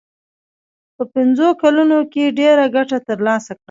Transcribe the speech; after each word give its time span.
په 0.95 1.03
پنځو 1.15 1.47
کلونو 1.61 1.97
کې 2.11 2.35
ډېره 2.39 2.65
ګټه 2.75 2.97
ترلاسه 3.07 3.51
کړه. 3.53 3.59